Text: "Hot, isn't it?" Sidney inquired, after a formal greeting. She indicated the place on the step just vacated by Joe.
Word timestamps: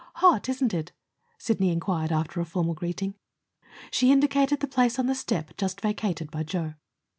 "Hot, 0.15 0.49
isn't 0.49 0.73
it?" 0.73 0.91
Sidney 1.37 1.69
inquired, 1.69 2.11
after 2.11 2.41
a 2.41 2.45
formal 2.45 2.73
greeting. 2.73 3.13
She 3.91 4.11
indicated 4.11 4.59
the 4.59 4.65
place 4.67 4.97
on 4.97 5.05
the 5.05 5.13
step 5.13 5.55
just 5.57 5.79
vacated 5.79 6.31
by 6.31 6.41
Joe. 6.41 6.73